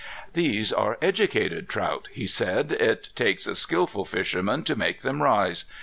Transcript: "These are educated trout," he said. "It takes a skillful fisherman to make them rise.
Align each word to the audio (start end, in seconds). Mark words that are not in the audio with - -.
"These 0.33 0.73
are 0.73 0.97
educated 0.99 1.69
trout," 1.69 2.07
he 2.11 2.25
said. 2.25 2.71
"It 2.71 3.11
takes 3.13 3.45
a 3.45 3.53
skillful 3.53 4.03
fisherman 4.03 4.63
to 4.63 4.75
make 4.75 5.01
them 5.01 5.21
rise. 5.21 5.65